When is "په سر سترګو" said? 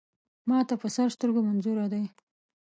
0.81-1.41